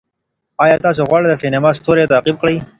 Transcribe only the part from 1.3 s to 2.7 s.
سینما ستوری تعقیب کړئ؟